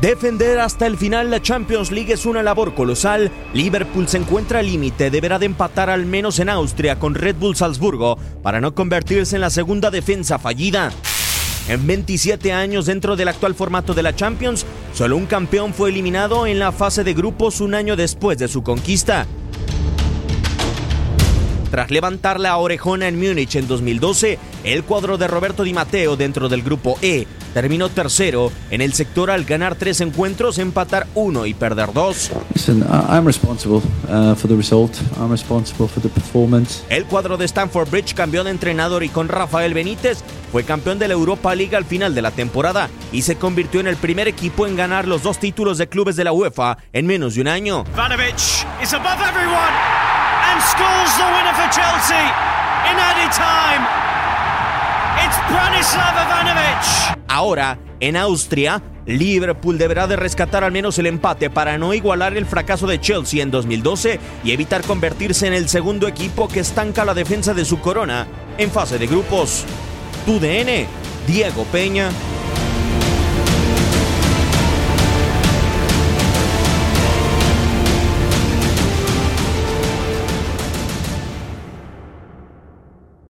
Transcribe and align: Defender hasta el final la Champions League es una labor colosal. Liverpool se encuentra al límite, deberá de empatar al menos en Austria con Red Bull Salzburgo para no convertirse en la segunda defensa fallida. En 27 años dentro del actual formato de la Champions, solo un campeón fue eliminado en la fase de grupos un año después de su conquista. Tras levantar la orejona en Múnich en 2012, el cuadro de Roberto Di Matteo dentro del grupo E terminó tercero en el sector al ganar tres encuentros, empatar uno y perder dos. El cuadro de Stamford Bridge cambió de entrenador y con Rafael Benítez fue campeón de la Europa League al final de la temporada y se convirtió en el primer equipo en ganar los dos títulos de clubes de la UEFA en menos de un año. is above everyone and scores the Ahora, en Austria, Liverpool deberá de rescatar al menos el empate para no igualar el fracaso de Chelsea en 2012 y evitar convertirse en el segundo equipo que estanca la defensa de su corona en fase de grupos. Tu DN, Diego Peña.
Defender 0.00 0.60
hasta 0.60 0.86
el 0.86 0.96
final 0.96 1.28
la 1.28 1.42
Champions 1.42 1.90
League 1.90 2.12
es 2.12 2.24
una 2.24 2.40
labor 2.40 2.72
colosal. 2.72 3.32
Liverpool 3.52 4.06
se 4.06 4.18
encuentra 4.18 4.60
al 4.60 4.66
límite, 4.66 5.10
deberá 5.10 5.40
de 5.40 5.46
empatar 5.46 5.90
al 5.90 6.06
menos 6.06 6.38
en 6.38 6.48
Austria 6.48 7.00
con 7.00 7.16
Red 7.16 7.34
Bull 7.34 7.56
Salzburgo 7.56 8.16
para 8.40 8.60
no 8.60 8.76
convertirse 8.76 9.34
en 9.34 9.40
la 9.40 9.50
segunda 9.50 9.90
defensa 9.90 10.38
fallida. 10.38 10.92
En 11.68 11.84
27 11.84 12.52
años 12.52 12.86
dentro 12.86 13.16
del 13.16 13.26
actual 13.26 13.56
formato 13.56 13.92
de 13.92 14.04
la 14.04 14.14
Champions, 14.14 14.64
solo 14.94 15.16
un 15.16 15.26
campeón 15.26 15.74
fue 15.74 15.90
eliminado 15.90 16.46
en 16.46 16.60
la 16.60 16.70
fase 16.70 17.02
de 17.02 17.12
grupos 17.12 17.60
un 17.60 17.74
año 17.74 17.96
después 17.96 18.38
de 18.38 18.46
su 18.46 18.62
conquista. 18.62 19.26
Tras 21.70 21.90
levantar 21.90 22.40
la 22.40 22.56
orejona 22.56 23.08
en 23.08 23.18
Múnich 23.18 23.56
en 23.56 23.68
2012, 23.68 24.38
el 24.64 24.84
cuadro 24.84 25.18
de 25.18 25.28
Roberto 25.28 25.64
Di 25.64 25.74
Matteo 25.74 26.16
dentro 26.16 26.48
del 26.48 26.62
grupo 26.62 26.96
E 27.02 27.26
terminó 27.52 27.88
tercero 27.88 28.52
en 28.70 28.80
el 28.80 28.92
sector 28.94 29.30
al 29.30 29.44
ganar 29.44 29.74
tres 29.74 30.00
encuentros, 30.00 30.58
empatar 30.58 31.06
uno 31.14 31.44
y 31.46 31.54
perder 31.54 31.92
dos. 31.92 32.30
El 36.88 37.04
cuadro 37.06 37.36
de 37.36 37.44
Stamford 37.44 37.90
Bridge 37.90 38.14
cambió 38.14 38.44
de 38.44 38.50
entrenador 38.50 39.02
y 39.02 39.08
con 39.08 39.28
Rafael 39.28 39.74
Benítez 39.74 40.18
fue 40.52 40.64
campeón 40.64 40.98
de 40.98 41.08
la 41.08 41.14
Europa 41.14 41.54
League 41.54 41.76
al 41.76 41.84
final 41.84 42.14
de 42.14 42.22
la 42.22 42.30
temporada 42.30 42.88
y 43.12 43.22
se 43.22 43.36
convirtió 43.36 43.80
en 43.80 43.88
el 43.88 43.96
primer 43.96 44.28
equipo 44.28 44.66
en 44.66 44.76
ganar 44.76 45.06
los 45.06 45.22
dos 45.22 45.38
títulos 45.38 45.78
de 45.78 45.88
clubes 45.88 46.16
de 46.16 46.24
la 46.24 46.32
UEFA 46.32 46.78
en 46.92 47.06
menos 47.06 47.34
de 47.34 47.42
un 47.42 47.48
año. 47.48 47.84
is 48.80 48.92
above 48.92 49.20
everyone 49.20 49.74
and 50.50 50.62
scores 50.62 51.12
the 51.18 51.27
Ahora, 57.28 57.78
en 58.00 58.16
Austria, 58.16 58.82
Liverpool 59.06 59.78
deberá 59.78 60.06
de 60.06 60.16
rescatar 60.16 60.64
al 60.64 60.72
menos 60.72 60.98
el 60.98 61.06
empate 61.06 61.50
para 61.50 61.78
no 61.78 61.94
igualar 61.94 62.36
el 62.36 62.46
fracaso 62.46 62.86
de 62.86 63.00
Chelsea 63.00 63.42
en 63.42 63.50
2012 63.50 64.20
y 64.44 64.52
evitar 64.52 64.82
convertirse 64.82 65.46
en 65.46 65.54
el 65.54 65.68
segundo 65.68 66.06
equipo 66.06 66.48
que 66.48 66.60
estanca 66.60 67.04
la 67.04 67.14
defensa 67.14 67.54
de 67.54 67.64
su 67.64 67.80
corona 67.80 68.26
en 68.58 68.70
fase 68.70 68.98
de 68.98 69.06
grupos. 69.06 69.64
Tu 70.26 70.38
DN, 70.38 70.86
Diego 71.26 71.64
Peña. 71.72 72.10